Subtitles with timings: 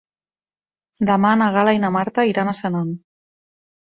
[1.09, 2.89] Demà na Gal·la i na Marta iran a Senan.